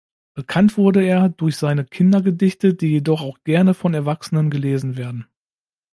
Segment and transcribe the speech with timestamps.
[0.33, 5.27] Bekannt wurde er durch seine Kindergedichte, die jedoch auch gerne von Erwachsenen gelesen werden.